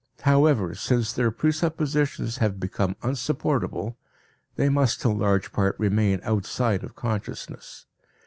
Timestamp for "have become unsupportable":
2.37-3.99